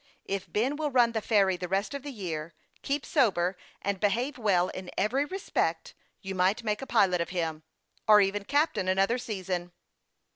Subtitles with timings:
[0.25, 4.39] If Ben will run the ferry the rest of the year, keep sober, and behave
[4.39, 5.93] well in every respect,
[6.23, 7.61] you might make a pilot of him,
[8.07, 9.71] or even captain, another season."